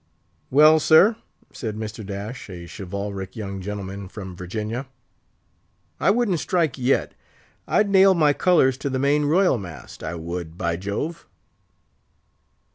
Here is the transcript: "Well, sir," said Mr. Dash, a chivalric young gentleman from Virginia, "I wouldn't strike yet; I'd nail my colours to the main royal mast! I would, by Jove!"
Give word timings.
"Well, 0.49 0.79
sir," 0.79 1.15
said 1.53 1.75
Mr. 1.77 2.03
Dash, 2.03 2.49
a 2.49 2.65
chivalric 2.65 3.35
young 3.35 3.61
gentleman 3.61 4.07
from 4.07 4.35
Virginia, 4.35 4.87
"I 5.99 6.09
wouldn't 6.09 6.39
strike 6.39 6.75
yet; 6.75 7.13
I'd 7.67 7.87
nail 7.87 8.15
my 8.15 8.33
colours 8.33 8.79
to 8.79 8.89
the 8.89 8.97
main 8.97 9.25
royal 9.25 9.59
mast! 9.59 10.03
I 10.03 10.15
would, 10.15 10.57
by 10.57 10.75
Jove!" 10.75 11.27